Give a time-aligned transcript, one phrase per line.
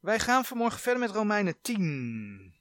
[0.00, 2.56] Wij gaan vanmorgen verder met Romeinen 10.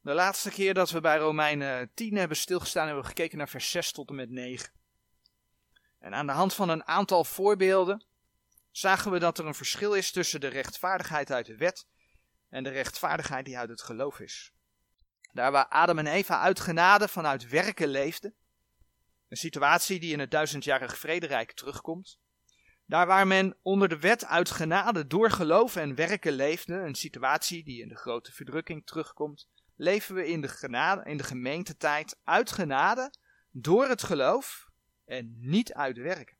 [0.00, 3.70] De laatste keer dat we bij Romeinen 10 hebben stilgestaan, hebben we gekeken naar vers
[3.70, 4.72] 6 tot en met 9.
[5.98, 8.04] En aan de hand van een aantal voorbeelden
[8.70, 11.86] zagen we dat er een verschil is tussen de rechtvaardigheid uit de wet
[12.48, 14.52] en de rechtvaardigheid die uit het geloof is.
[15.32, 18.34] Daar waar Adam en Eva uit genade vanuit werken leefden,
[19.28, 22.18] een situatie die in het duizendjarig vrederijk terugkomt,
[22.88, 27.64] daar waar men onder de wet uit genade door geloof en werken leefde, een situatie
[27.64, 32.52] die in de grote verdrukking terugkomt, leven we in de, genade, in de gemeentetijd uit
[32.52, 33.12] genade
[33.50, 34.68] door het geloof
[35.04, 36.36] en niet uit werken.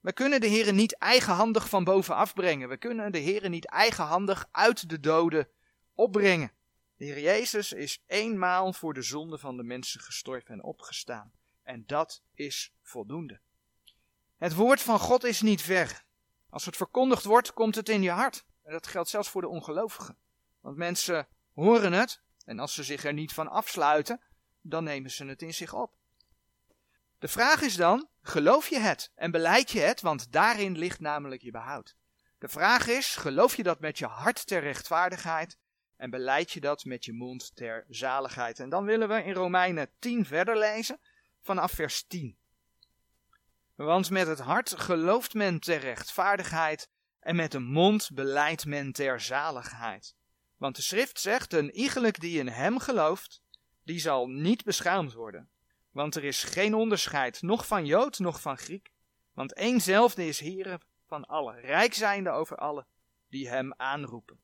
[0.00, 2.68] We kunnen de Heeren niet eigenhandig van bovenaf brengen.
[2.68, 5.48] We kunnen de Heeren niet eigenhandig uit de doden
[5.94, 6.52] opbrengen.
[6.96, 11.32] De Heer Jezus is eenmaal voor de zonde van de mensen gestorven en opgestaan.
[11.62, 13.40] En dat is voldoende.
[14.38, 16.04] Het woord van God is niet ver.
[16.50, 18.44] Als het verkondigd wordt, komt het in je hart.
[18.62, 20.16] En dat geldt zelfs voor de ongelovigen.
[20.60, 24.20] Want mensen horen het, en als ze zich er niet van afsluiten,
[24.60, 25.92] dan nemen ze het in zich op.
[27.18, 31.42] De vraag is dan, geloof je het en beleid je het, want daarin ligt namelijk
[31.42, 31.96] je behoud.
[32.38, 35.58] De vraag is, geloof je dat met je hart ter rechtvaardigheid
[35.96, 38.60] en beleid je dat met je mond ter zaligheid.
[38.60, 41.00] En dan willen we in Romeinen 10 verder lezen,
[41.40, 42.37] vanaf vers 10.
[43.84, 46.90] Want met het hart gelooft men ter rechtvaardigheid
[47.20, 50.14] en met de mond beleidt men ter zaligheid.
[50.56, 53.42] Want de schrift zegt, een iegelijk die in hem gelooft,
[53.82, 55.48] die zal niet beschaamd worden.
[55.90, 58.92] Want er is geen onderscheid, noch van Jood, noch van Griek.
[59.32, 62.86] Want éénzelfde is Heer van allen, rijk zijnde over allen
[63.28, 64.40] die hem aanroepen.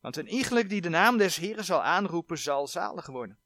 [0.00, 3.38] Want een iegelijk die de naam des Heeren zal aanroepen, zal zalig worden.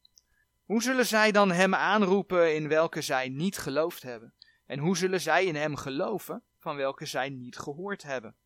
[0.65, 4.35] Hoe zullen zij dan hem aanroepen in welke zij niet geloofd hebben?
[4.67, 8.37] En hoe zullen zij in hem geloven van welke zij niet gehoord hebben?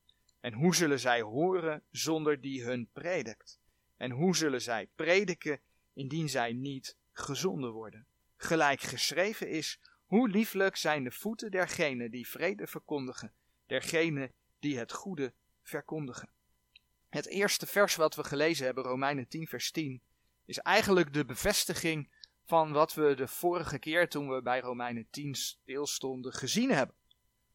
[0.40, 3.60] En hoe zullen zij horen zonder die hun predikt?
[3.96, 5.60] En hoe zullen zij prediken
[5.92, 8.06] indien zij niet gezonden worden?
[8.36, 13.32] Gelijk geschreven is, hoe lieflijk zijn de voeten dergenen die vrede verkondigen,
[13.66, 15.32] dergenen die het goede
[15.62, 16.28] verkondigen.
[17.09, 20.03] Het eerste vers wat we gelezen hebben, Romeinen 10, vers 10,
[20.44, 22.10] is eigenlijk de bevestiging
[22.50, 26.97] van wat we de vorige keer toen we bij Romeinen 10 stilstonden gezien hebben.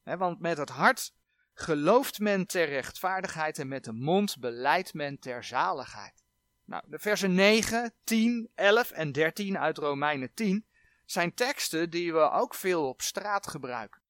[0.03, 1.13] want met het hart
[1.53, 6.23] gelooft men ter rechtvaardigheid en met de mond beleidt men ter zaligheid.
[6.65, 10.65] Nou, de versen 9, 10, 11 en 13 uit Romeinen 10
[11.05, 14.01] zijn teksten die we ook veel op straat gebruiken.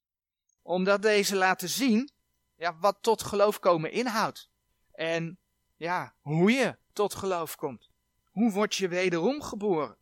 [0.61, 2.11] Omdat deze laten zien
[2.55, 4.49] ja, wat tot geloof komen inhoudt.
[4.91, 5.39] En
[5.75, 7.89] ja, hoe je tot geloof komt.
[8.31, 9.97] Hoe word je wederom geboren?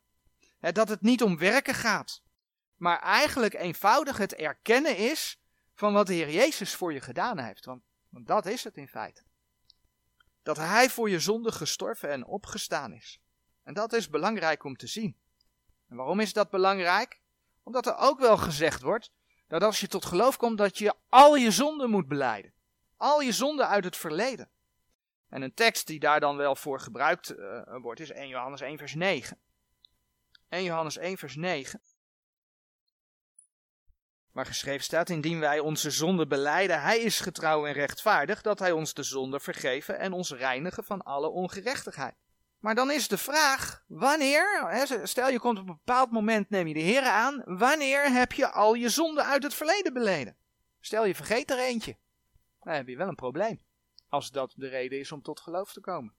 [0.72, 2.22] Dat het niet om werken gaat,
[2.76, 5.40] maar eigenlijk eenvoudig het erkennen is
[5.74, 7.64] van wat de Heer Jezus voor je gedaan heeft.
[7.64, 9.22] Want, dat is het in feite.
[10.42, 13.20] Dat Hij voor je zonde gestorven en opgestaan is.
[13.62, 15.16] En dat is belangrijk om te zien.
[15.88, 17.20] En waarom is dat belangrijk?
[17.62, 19.10] Omdat er ook wel gezegd wordt
[19.48, 22.52] dat als je tot geloof komt, dat je al je zonden moet beleiden.
[22.96, 24.48] Al je zonden uit het verleden.
[25.28, 28.78] En een tekst die daar dan wel voor gebruikt uh, wordt is 1 Johannes 1
[28.78, 29.38] vers 9.
[30.54, 31.80] 1 Johannes 1 vers 9.
[34.30, 38.72] Waar geschreven staat, indien wij onze zonde beleiden, hij is getrouw en rechtvaardig, dat hij
[38.72, 42.14] ons de zonde vergeven en ons reinigen van alle ongerechtigheid.
[42.58, 44.70] Maar dan is de vraag, wanneer,
[45.02, 48.50] stel je komt op een bepaald moment, neem je de Heer aan, wanneer heb je
[48.50, 50.36] al je zonde uit het verleden beleden?
[50.80, 51.98] Stel je vergeet er eentje,
[52.60, 53.60] dan heb je wel een probleem,
[54.08, 56.14] als dat de reden is om tot geloof te komen.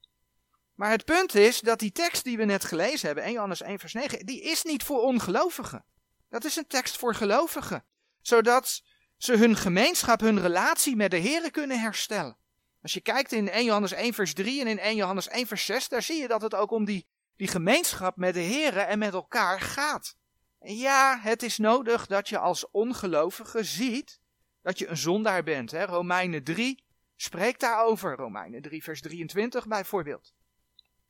[0.75, 3.80] Maar het punt is dat die tekst die we net gelezen hebben, 1 Johannes 1
[3.80, 5.86] vers 9, die is niet voor ongelovigen.
[6.30, 7.86] Dat is een tekst voor gelovigen,
[8.22, 8.84] zodat
[9.18, 12.38] ze hun gemeenschap, hun relatie met de Heer kunnen herstellen.
[12.81, 15.66] Als je kijkt in 1 Johannes 1 vers 3 en in 1 Johannes 1 vers
[15.66, 19.00] 6, daar zie je dat het ook om die, die gemeenschap met de Heer en
[19.00, 20.16] met elkaar gaat.
[20.59, 24.19] En ja, het is nodig dat je als ongelovige ziet
[24.62, 25.72] dat je een zondaar bent.
[25.72, 25.86] Hè?
[25.86, 26.84] Romeinen 3
[27.16, 28.16] spreekt daarover.
[28.16, 30.33] Romeinen 3 vers 23 bijvoorbeeld.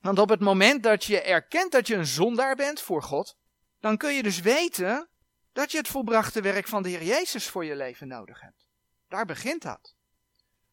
[0.05, 3.37] Want op het moment dat je erkent dat je een zondaar bent voor God,
[3.79, 5.07] dan kun je dus weten
[5.53, 8.67] dat je het volbrachte werk van de Heer Jezus voor je leven nodig hebt.
[9.07, 9.95] Daar begint dat.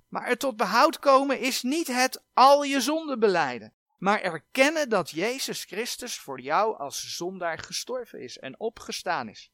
[0.08, 5.10] Maar er tot behoud komen is niet het al je zonden beleiden, maar erkennen dat
[5.10, 9.50] Jezus Christus voor jou als zondaar gestorven is en opgestaan is.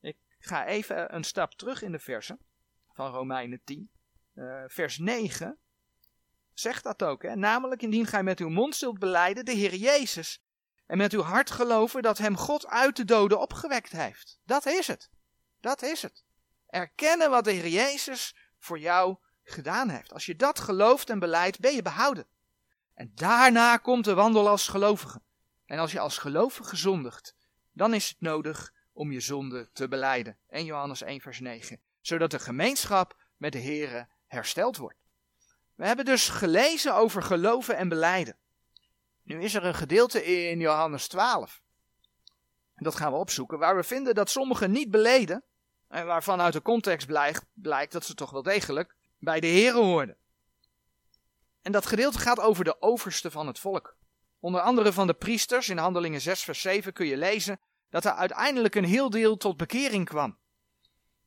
[0.00, 2.38] Ik ga even een stap terug in de versen
[2.92, 3.90] van Romeinen 10,
[4.34, 5.58] uh, eh, vers 9
[6.54, 7.22] zegt dat ook.
[7.22, 7.36] Hè?
[7.36, 10.42] Namelijk indien gij met uw mond zult beleiden de Heer Jezus.
[10.86, 14.38] En met uw hart geloven dat hem God uit de doden opgewekt heeft.
[14.44, 15.10] Dat is het.
[15.60, 16.24] Dat is het.
[16.66, 20.12] Erkennen wat de Heer Jezus voor jou gedaan heeft.
[20.12, 22.26] Als je dat gelooft en beleidt, ben je behouden.
[22.94, 25.22] En daarna komt de wandel als gelovige.
[25.66, 27.34] En als je als gelovige zondigt,
[27.72, 30.38] dan is het nodig om je zonde te beleiden.
[30.48, 31.80] 1 Johannes 1 vers 9.
[32.00, 35.03] Zodat de gemeenschap met de Here hersteld wordt.
[35.74, 38.36] We hebben dus gelezen over geloven en beleiden.
[39.22, 41.62] Nu is er een gedeelte in Johannes 12.
[42.74, 45.44] Dat gaan we opzoeken, waar we vinden dat sommigen niet beleden.
[45.88, 49.78] En waarvan uit de context blijkt, blijkt dat ze toch wel degelijk bij de Here
[49.78, 50.16] hoorden.
[51.62, 53.96] En dat gedeelte gaat over de overste van het volk.
[54.40, 57.60] Onder andere van de priesters, in Handelingen 6 vers 7 kun je lezen
[57.90, 60.38] dat er uiteindelijk een heel deel tot bekering kwam.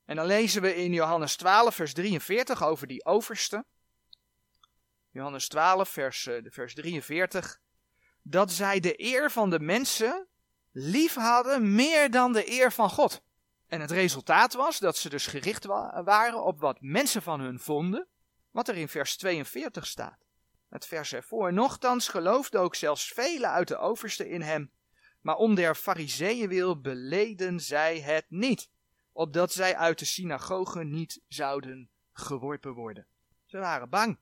[0.06, 3.66] En dan lezen we in Johannes 12 vers 43 over die overste.
[5.18, 7.60] Johannes 12 vers, uh, vers 43.
[8.22, 10.28] Dat zij de eer van de mensen
[10.72, 13.22] lief hadden meer dan de eer van God.
[13.68, 15.66] En het resultaat was dat ze dus gericht
[16.04, 18.08] waren op wat mensen van hun vonden,
[18.52, 20.26] wat er in vers 42 staat.
[20.70, 24.72] Het vers ervoor, nochtans geloofden ook zelfs velen uit de overste in hem,
[25.22, 28.70] maar om der fariseeën wil beleden zij het niet,
[29.12, 33.08] opdat zij uit de synagogen niet zouden geworpen worden.
[33.46, 34.18] Ze waren bang.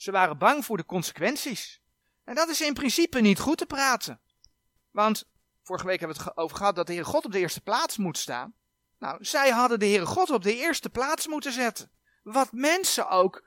[0.00, 1.80] Ze waren bang voor de consequenties.
[2.24, 4.20] En dat is in principe niet goed te praten.
[4.90, 5.28] Want
[5.62, 7.96] vorige week hebben we het over gehad dat de Heer God op de eerste plaats
[7.96, 8.54] moet staan.
[8.98, 11.90] Nou, zij hadden de Heere God op de eerste plaats moeten zetten.
[12.22, 13.44] Wat mensen ook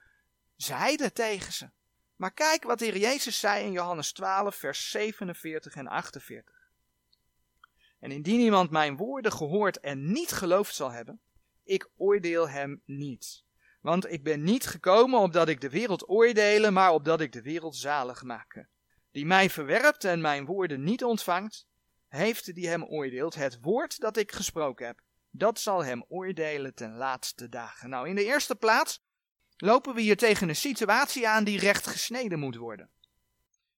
[0.55, 1.69] zeiden tegen ze.
[2.15, 6.55] Maar kijk wat de Heer Jezus zei in Johannes 12, vers 47 en 48.
[7.99, 11.21] En indien iemand mijn woorden gehoord en niet geloofd zal hebben,
[11.63, 13.42] ik oordeel hem niet.
[13.83, 17.75] Want ik ben niet gekomen opdat ik de wereld oordelen, maar opdat ik de wereld
[17.75, 18.69] zalig maken.
[19.11, 21.65] Die mij verwerpt en mijn woorden niet ontvangt,
[22.07, 25.01] heeft die hem oordeelt het woord dat ik gesproken heb
[25.35, 27.89] dat zal hem oordelen ten laatste dagen.
[27.89, 29.03] Nou, in de eerste plaats
[29.57, 32.89] lopen we hier tegen een situatie aan die recht gesneden moet worden.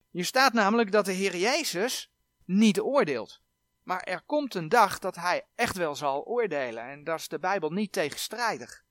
[0.09, 2.11] Hier staat namelijk dat de Heer Jezus
[2.45, 3.41] niet oordeelt.
[3.83, 6.83] Maar er komt een dag dat hij echt wel zal oordelen.
[6.83, 8.84] En daar is de Bijbel niet tegenstrijdig.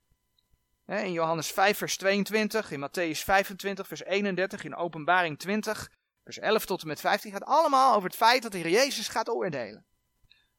[0.87, 5.91] In Johannes 5, vers 22, in Matthäus 25, vers 31, in Openbaring 20,
[6.25, 9.09] vers 11 tot en met 15 gaat allemaal over het feit dat de Heer Jezus
[9.09, 9.87] gaat oordelen.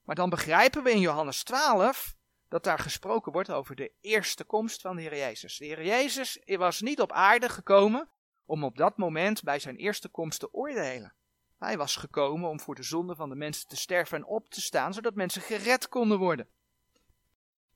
[0.04, 2.16] Maar dan begrijpen we in Johannes 12
[2.50, 5.58] dat daar gesproken wordt over de eerste komst van de Heer Jezus.
[5.58, 8.10] De Heer Jezus was niet op aarde gekomen
[8.46, 11.14] om op dat moment bij zijn eerste komst te oordelen.
[11.58, 14.62] Hij was gekomen om voor de zonde van de mensen te sterven en op te
[14.62, 16.50] staan, zodat mensen gered konden worden.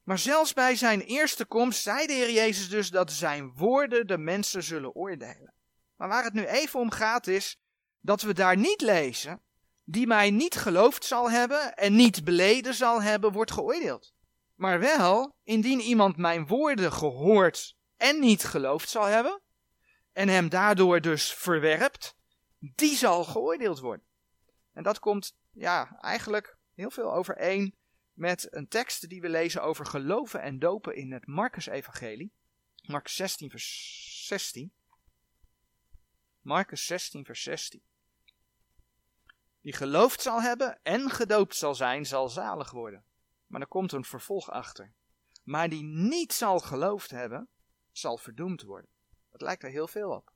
[0.03, 4.17] Maar zelfs bij zijn eerste komst zei de Heer Jezus dus dat zijn woorden de
[4.17, 5.53] mensen zullen oordelen.
[5.95, 7.59] Maar waar het nu even om gaat is
[7.99, 9.41] dat we daar niet lezen
[9.83, 14.13] die mij niet geloofd zal hebben en niet beleden zal hebben, wordt geoordeeld.
[14.55, 19.41] Maar wel, indien iemand mijn woorden gehoord en niet geloofd zal hebben,
[20.13, 22.15] en hem daardoor dus verwerpt,
[22.59, 24.05] die zal geoordeeld worden.
[24.73, 27.75] En dat komt, ja, eigenlijk heel veel overeen
[28.19, 32.31] met een tekst die we lezen over geloven en dopen in het Marcus-evangelie.
[32.81, 34.73] Marcus 16, vers 16.
[36.41, 37.81] Marcus 16, vers 16.
[39.61, 43.03] Die geloofd zal hebben en gedoopt zal zijn, zal zalig worden.
[43.47, 44.93] Maar er komt een vervolg achter.
[45.43, 47.47] Maar die niet zal geloofd hebben,
[47.91, 48.89] zal verdoemd worden.
[49.31, 50.31] Dat lijkt er heel veel op.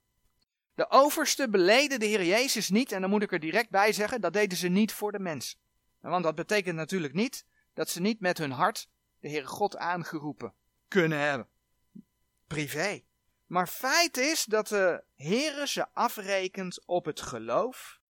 [0.76, 4.22] De overste beleden de Heer Jezus niet, en dan moet ik er direct bij zeggen,
[4.22, 5.60] dat deden ze niet voor de mensen.
[6.00, 8.90] Want dat betekent natuurlijk niet dat ze niet met hun hart
[9.20, 10.54] de Heere God aangeroepen
[10.88, 11.48] kunnen hebben.
[12.48, 13.04] Privé.
[13.46, 18.02] Maar feit is dat de Heere ze afrekent op het geloof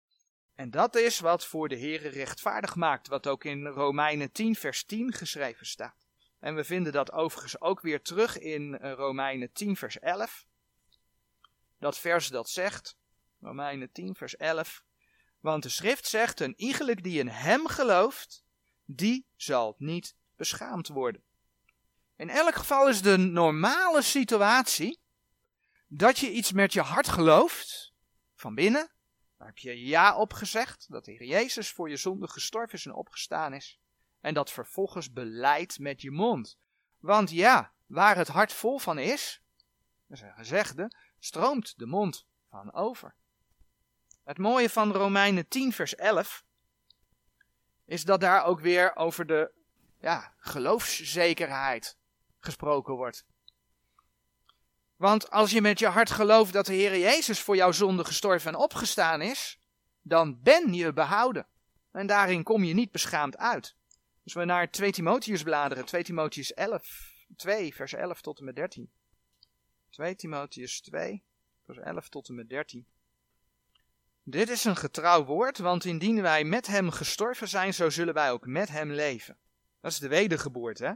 [0.54, 4.84] en dat is wat voor de Heere rechtvaardig maakt, wat ook in Romeinen 10 vers
[4.84, 6.06] 10 geschreven staat.
[6.38, 10.46] En we vinden dat overigens ook weer terug in eh, Romeinen 10 vers 11.
[11.78, 12.96] Dat vers dat zegt,
[13.40, 14.84] Romeinen 10 vers 11,
[15.40, 18.44] want de schrift zegt, een iegelijk die in hem gelooft,
[18.84, 21.22] die zal niet beschaamd worden.
[22.16, 25.00] In elk geval is de normale situatie
[25.86, 27.92] dat je iets met je hart gelooft,
[28.34, 28.90] van binnen,
[29.38, 32.86] daar heb je ja op gezegd, dat de Heer Jezus voor je zonde gestorven is
[32.86, 33.80] en opgestaan is.
[34.20, 36.58] En dat vervolgens beleidt met je mond.
[36.98, 39.42] Want ja, waar het hart vol van is,
[40.06, 43.14] dat is een gezegde, stroomt de mond van over.
[44.24, 46.44] Het mooie van Romeinen 10 vers 11
[47.84, 49.52] is dat daar ook weer over de
[50.00, 51.96] ja, geloofszekerheid
[52.40, 53.24] gesproken wordt.
[54.96, 58.52] Want als je met je hart gelooft dat de Heer Jezus voor jouw zonde gestorven
[58.52, 59.58] en opgestaan is,
[60.02, 61.46] dan ben je behouden.
[61.92, 63.76] En daarin kom je niet beschaamd uit.
[64.24, 68.56] Als we naar 2 Timotheus bladeren, 2 Timotheus 11, 2, vers 11 tot en met
[68.56, 68.90] 13.
[69.90, 71.22] 2 Timotheus 2,
[71.64, 72.86] vers 11 tot en met 13.
[74.24, 78.30] Dit is een getrouw woord, want indien wij met hem gestorven zijn, zo zullen wij
[78.30, 79.38] ook met hem leven.
[79.80, 80.92] Dat is de wedergeboorte, hè?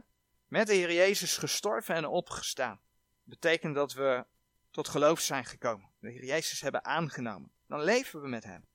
[0.47, 2.79] Met de Heer Jezus gestorven en opgestaan.
[3.25, 4.25] Dat betekent dat we
[4.71, 5.89] tot geloof zijn gekomen.
[5.99, 7.51] De Heer Jezus hebben aangenomen.
[7.67, 8.67] Dan leven we met hem.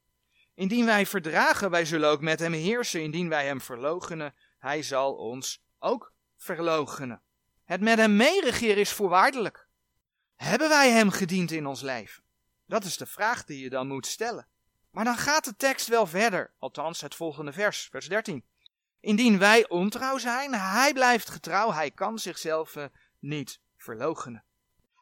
[0.55, 3.03] Indien wij verdragen, wij zullen ook met hem heersen.
[3.03, 7.23] Indien wij hem verloochenen, hij zal ons ook verloochenen.
[7.65, 9.69] Het met hem meeregeren is voorwaardelijk.
[10.37, 12.22] Hebben wij hem gediend in ons leven?
[12.73, 14.47] Dat is de vraag die je dan moet stellen.
[14.91, 18.45] Maar dan gaat de tekst wel verder, althans het volgende vers, vers 13.
[19.01, 22.85] Indien wij ontrouw zijn, hij blijft getrouw, hij kan zichzelf eh,
[23.19, 24.45] niet verloochenen.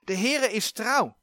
[0.04, 1.16] De Heere is trouw.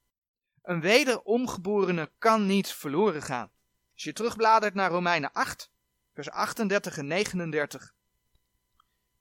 [0.61, 3.51] Een wederomgeborene kan niet verloren gaan.
[3.93, 5.71] Als je terugbladert naar Romeinen 8,
[6.13, 7.93] vers 38 en 39,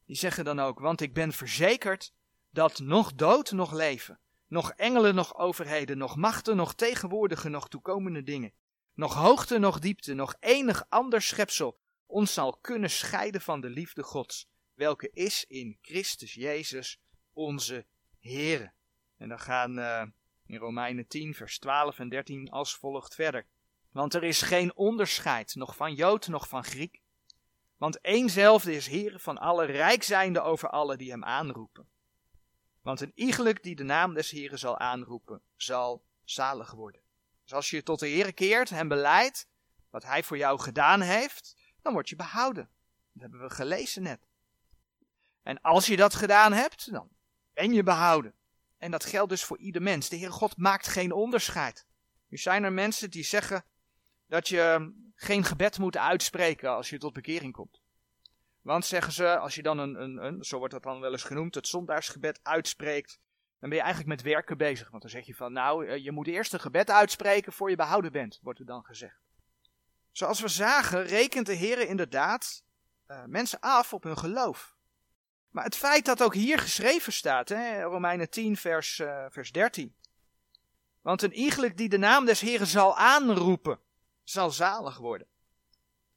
[0.04, 2.12] die zeggen dan ook, want ik ben verzekerd
[2.50, 4.18] dat nog dood, nog leven,
[4.48, 8.52] nog engelen, nog overheden, nog machten, nog tegenwoordige, nog toekomende dingen,
[8.94, 14.02] nog hoogte, nog diepte, nog enig ander schepsel ons zal kunnen scheiden van de liefde
[14.02, 17.00] Gods, welke is in Christus Jezus
[17.32, 17.86] onze
[18.20, 18.72] Heere.
[19.16, 20.02] En dan gaan uh,
[20.46, 23.46] in Romeinen 10, vers 12 en 13 als volgt verder.
[23.90, 27.00] Want er is geen onderscheid, nog van Jood, nog van Griek.
[27.76, 31.88] Want éénzelfde is Heer van alle, rijk zijnde over alle die hem aanroepen.
[32.86, 37.00] Want een iegelijk die de naam des Heeren zal aanroepen, zal zalig worden.
[37.42, 39.48] Dus als je tot de Heer keert en beleidt
[39.90, 42.68] wat hij voor jou gedaan heeft, dan word je behouden.
[43.12, 44.20] Dat hebben we gelezen net.
[45.42, 47.08] En als je dat gedaan hebt, dan
[47.52, 48.34] ben je behouden.
[48.78, 50.08] En dat geldt dus voor ieder mens.
[50.08, 51.86] De Heer God maakt geen onderscheid.
[52.28, 53.64] Nu zijn er mensen die zeggen
[54.26, 57.80] dat je geen gebed moet uitspreken als je tot bekering komt.
[58.66, 61.22] Want zeggen ze, als je dan een, een, een, zo wordt dat dan wel eens
[61.22, 63.20] genoemd, het zondaarsgebed uitspreekt,
[63.60, 64.90] dan ben je eigenlijk met werken bezig.
[64.90, 67.76] Want dan zeg je van, nou, eh, je moet eerst een gebed uitspreken voor je
[67.76, 69.20] behouden bent, wordt er dan gezegd.
[70.12, 72.64] Zoals we zagen, rekent de Heer inderdaad
[73.08, 74.76] uh, mensen af op hun geloof.
[75.50, 79.96] Maar het feit dat ook hier geschreven staat, hè, Romeinen 10, vers, uh, vers 13.
[81.00, 83.80] Want een iegelijk die de naam des Heren zal aanroepen,
[84.24, 85.26] zal zalig worden.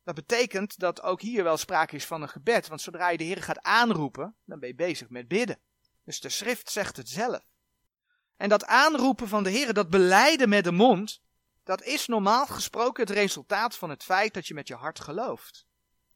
[0.09, 3.23] Dat betekent dat ook hier wel sprake is van een gebed, want zodra je de
[3.23, 5.59] Heer gaat aanroepen, dan ben je bezig met bidden.
[6.03, 7.41] Dus de schrift zegt het zelf.
[8.37, 11.21] En dat aanroepen van de Heer, dat beleiden met de mond,
[11.63, 15.67] dat is normaal gesproken het resultaat van het feit dat je met je hart gelooft.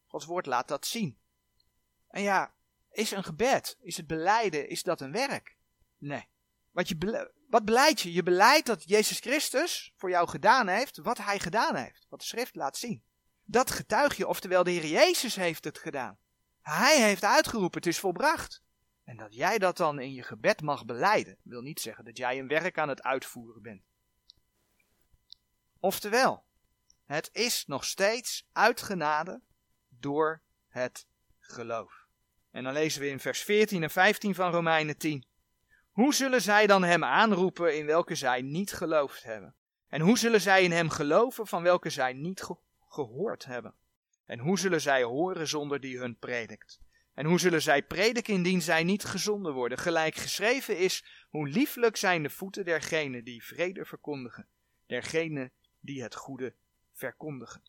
[0.08, 1.18] Gods woord laat dat zien.
[2.08, 2.54] En ja,
[2.92, 5.58] is een gebed, is het beleiden, is dat een werk?
[5.98, 6.28] Nee.
[6.72, 8.14] Wat, je wat beleid je?
[8.14, 12.06] Je beleidt dat Jezus Christus voor jou gedaan heeft wat hij gedaan heeft.
[12.10, 13.04] Wat de schrift laat zien.
[13.46, 16.18] Dat getuig je, oftewel de Heer Jezus heeft het gedaan.
[16.62, 18.64] Hij heeft uitgeroepen, het is volbracht.
[19.04, 22.40] En dat jij dat dan in je gebed mag beleiden, wil niet zeggen dat jij
[22.40, 23.82] een werk aan het uitvoeren bent.
[25.80, 26.46] Oftewel,
[27.06, 29.42] het is nog steeds uitgenade
[29.90, 31.08] door het
[31.40, 32.06] geloof.
[32.52, 35.26] En dan lezen we in vers 14 en 15 van Romeinen 10.
[35.92, 39.56] Hoe zullen zij dan hem aanroepen in welke zij niet geloofd hebben?
[39.88, 42.73] En hoe zullen zij in hem geloven van welke zij niet gehoord
[43.46, 43.74] hebben?
[44.26, 46.80] En hoe zullen zij horen zonder die hun predikt?
[47.14, 49.78] En hoe zullen zij prediken indien zij niet gezonden worden?
[49.78, 54.48] Gelijk geschreven is, hoe lieflijk zijn de voeten dergenen die vrede verkondigen,
[54.86, 56.56] dergenen die het goede
[56.94, 57.64] verkondigen.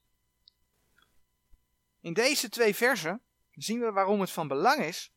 [2.00, 5.12] In deze twee versen zien we waarom het van belang is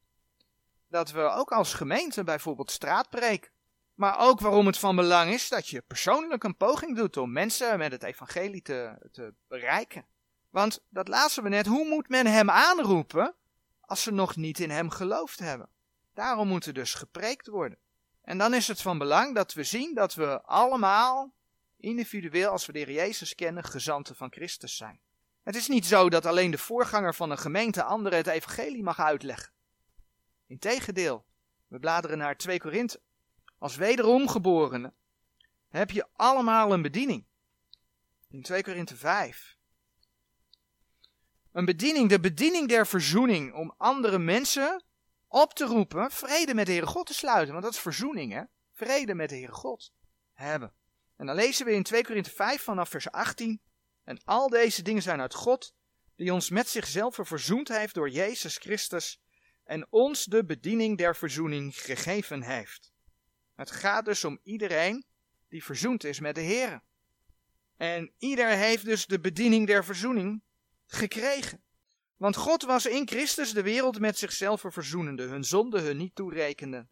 [0.87, 3.51] dat we ook als gemeente bijvoorbeeld straatpreek,
[3.97, 7.77] maar ook waarom het van belang is dat je persoonlijk een poging doet om mensen
[7.77, 10.05] met het evangelie te, te bereiken.
[10.49, 13.35] Want dat lazen we net, hoe moet men hem aanroepen
[13.81, 15.69] als ze nog niet in hem geloofd hebben?
[16.13, 17.77] Daarom moet er dus gepreekt worden.
[18.21, 21.33] En dan is het van belang dat we zien dat we allemaal
[21.77, 24.99] individueel, als we de Heer Jezus kennen, gezanten van Christus zijn.
[25.43, 28.99] Het is niet zo dat alleen de voorganger van een gemeente anderen het evangelie mag
[28.99, 29.51] uitleggen.
[30.47, 31.25] Integendeel,
[31.67, 32.99] we bladeren naar 2 Korinthe.
[33.57, 34.93] Als wederomgeborene
[35.69, 37.25] heb je allemaal een bediening.
[38.29, 39.57] In 2 Korinthe 5.
[41.51, 44.83] Een bediening, de bediening der verzoening, om andere mensen
[45.27, 47.51] op te roepen vrede met de Heere God te sluiten.
[47.51, 48.43] Want dat is verzoening, hè?
[48.73, 49.93] Vrede met de Heere God
[50.33, 50.73] hebben.
[51.15, 53.61] En dan lezen we in 2 Korinthe 5 vanaf vers 18.
[54.03, 55.75] En al deze dingen zijn uit God,
[56.15, 59.21] die ons met zichzelf verzoend heeft door Jezus Christus
[59.63, 62.91] en ons de bediening der verzoening gegeven heeft.
[63.57, 65.05] Het gaat dus om iedereen
[65.49, 66.81] die verzoend is met de Heer.
[67.77, 70.41] En ieder heeft dus de bediening der verzoening
[70.85, 71.61] gekregen.
[72.17, 76.87] Want God was in Christus de wereld met zichzelf verzoenende, hun zonde hun niet toerekende,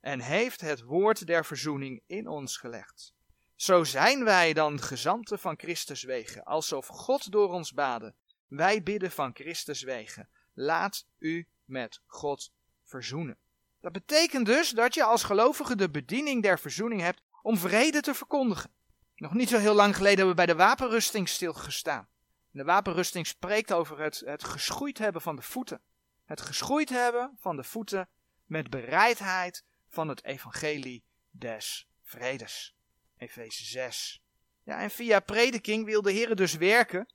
[0.00, 3.12] en heeft het woord der verzoening in ons gelegd.
[3.54, 8.14] Zo zijn wij dan gezanten van Christus wegen, alsof God door ons baden.
[8.46, 10.28] Wij bidden van Christus wegen.
[10.52, 12.52] Laat u met God
[12.82, 13.38] verzoenen.
[13.84, 18.14] Dat betekent dus dat je als gelovige de bediening der verzoening hebt om vrede te
[18.14, 18.70] verkondigen.
[19.14, 22.08] Nog niet zo heel lang geleden hebben we bij de wapenrusting stilgestaan.
[22.50, 25.80] De wapenrusting spreekt over het, het geschoeid hebben van de voeten.
[26.24, 28.08] Het geschoeid hebben van de voeten
[28.44, 32.74] met bereidheid van het evangelie des vredes.
[33.16, 34.22] Efeze 6.
[34.62, 37.08] Ja, en via prediking wil de Heer dus werken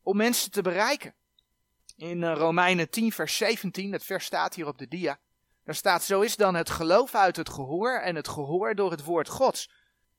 [0.00, 1.14] om mensen te bereiken.
[1.96, 5.20] In eh, Romeinen 10, vers 17, het vers staat hier op de dia.
[5.64, 9.04] Daar staat: Zo is dan het geloof uit het gehoor en het gehoor door het
[9.04, 9.70] woord Gods.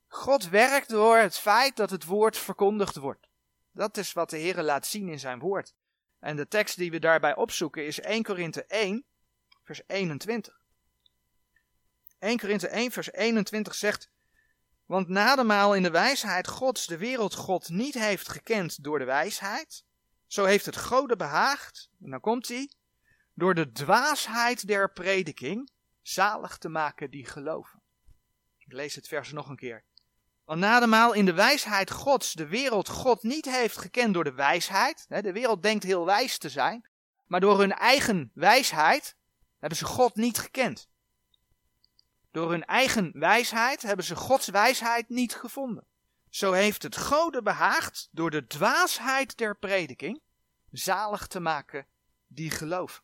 [0.07, 3.27] God werkt door het feit dat het woord verkondigd wordt.
[3.71, 5.73] Dat is wat de Heer laat zien in zijn woord.
[6.19, 9.05] En de tekst die we daarbij opzoeken is 1 Korinthe 1,
[9.63, 10.61] vers 21.
[12.19, 14.09] 1 Korinthe 1, vers 21 zegt:
[14.85, 19.83] Want nademaal in de wijsheid Gods de wereld God niet heeft gekend door de wijsheid,
[20.27, 22.71] zo heeft het Gode behaagd, en dan komt hij,
[23.33, 25.71] door de dwaasheid der prediking
[26.01, 27.81] zalig te maken die geloven.
[28.57, 29.83] Ik lees het vers nog een keer.
[30.45, 35.05] Want nademaal in de wijsheid Gods de wereld God niet heeft gekend door de wijsheid.
[35.07, 36.89] De wereld denkt heel wijs te zijn.
[37.25, 39.15] Maar door hun eigen wijsheid
[39.59, 40.89] hebben ze God niet gekend.
[42.31, 45.85] Door hun eigen wijsheid hebben ze Gods wijsheid niet gevonden.
[46.29, 50.21] Zo heeft het Gode behaagd door de dwaasheid der prediking
[50.71, 51.87] zalig te maken
[52.27, 53.03] die geloven.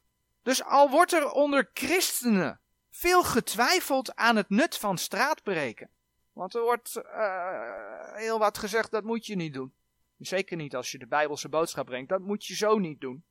[0.50, 5.90] Dus al wordt er onder christenen veel getwijfeld aan het nut van straatbreken.
[6.34, 9.74] Want er wordt uh, heel wat gezegd, dat moet je niet doen.
[10.18, 13.24] Zeker niet als je de Bijbelse boodschap brengt, dat moet je zo niet doen.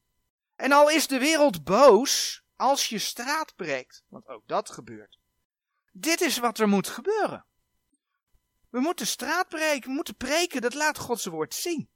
[0.57, 5.19] En al is de wereld boos als je straat breekt, want ook dat gebeurt.
[5.93, 7.45] Dit is wat er moet gebeuren.
[8.71, 11.89] We moeten straat breken, we moeten preken, dat laat Gods woord zien.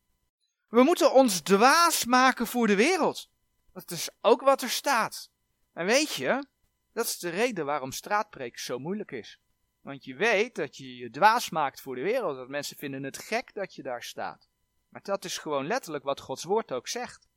[0.68, 3.30] We moeten ons dwaas maken voor de wereld.
[3.72, 5.30] Dat is ook wat er staat.
[5.72, 6.46] En weet je,
[6.92, 9.40] dat is de reden waarom straatpreek zo moeilijk is.
[9.80, 12.36] Want je weet dat je je dwaas maakt voor de wereld.
[12.36, 14.48] Dat mensen vinden het gek dat je daar staat.
[14.88, 17.28] Maar dat is gewoon letterlijk wat Gods woord ook zegt.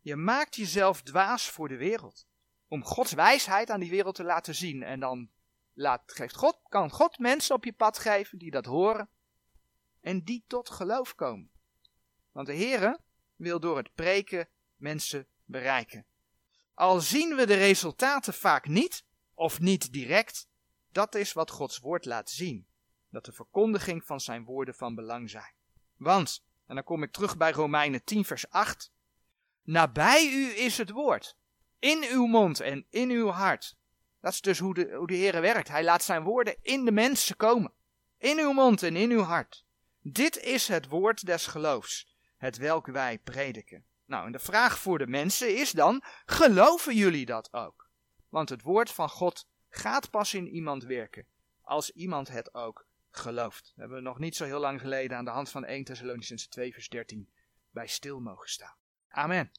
[0.00, 2.26] Je maakt jezelf dwaas voor de wereld.
[2.68, 4.82] Om Gods wijsheid aan die wereld te laten zien.
[4.82, 5.30] En dan
[5.72, 9.08] laat, geeft God, kan God mensen op je pad geven die dat horen.
[10.00, 11.50] En die tot geloof komen.
[12.32, 13.00] Want de Heere
[13.36, 16.06] wil door het preken mensen bereiken.
[16.74, 19.04] Al zien we de resultaten vaak niet,
[19.34, 20.48] of niet direct,
[20.92, 22.66] dat is wat Gods woord laat zien.
[23.10, 25.54] Dat de verkondiging van zijn woorden van belang zijn.
[25.96, 28.92] Want, en dan kom ik terug bij Romeinen 10 vers 8.
[29.62, 31.36] Nabij u is het woord.
[31.78, 33.76] In uw mond en in uw hart.
[34.20, 35.68] Dat is dus hoe de, hoe de Heer werkt.
[35.68, 37.72] Hij laat zijn woorden in de mensen komen.
[38.18, 39.64] In uw mond en in uw hart.
[40.00, 43.84] Dit is het woord des geloofs, het welk wij prediken.
[44.06, 47.90] Nou, en de vraag voor de mensen is dan: geloven jullie dat ook?
[48.28, 51.26] Want het woord van God gaat pas in iemand werken
[51.60, 53.64] als iemand het ook gelooft.
[53.64, 56.48] Dat hebben we nog niet zo heel lang geleden aan de hand van 1 Thessalonicense
[56.48, 57.30] 2 vers 13
[57.70, 58.76] bij stil mogen staan.
[59.08, 59.50] Amen.